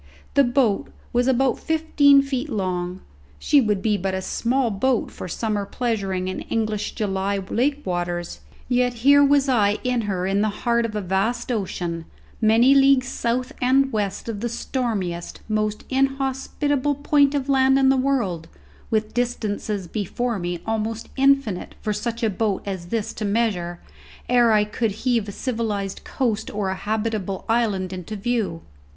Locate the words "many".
12.41-12.73